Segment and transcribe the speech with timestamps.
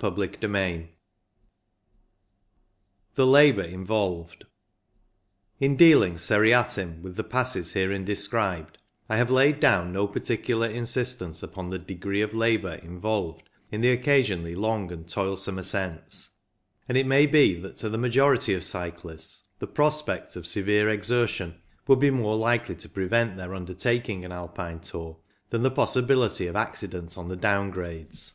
[0.00, 0.86] CHAPTER XVI
[3.14, 4.44] THE LABOUR INVOLVED
[5.58, 10.72] In dealing seriatim with the passes herein described, I have laid down no par ticular
[10.72, 16.30] insistence upon the degree of labour involved in the occasionally long and toilsome ascents,
[16.88, 21.60] and it may be that to the majority of cyclists the prospect of severe exertion
[21.88, 25.18] would be more likely to prevent their undertaking an Alpine tour
[25.50, 28.34] than the possibility of accident on the down grades.